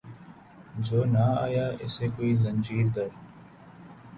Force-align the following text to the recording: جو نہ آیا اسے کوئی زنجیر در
جو 0.85 0.99
نہ 1.13 1.25
آیا 1.43 1.65
اسے 1.83 2.05
کوئی 2.15 2.31
زنجیر 2.43 2.85
در 2.95 3.09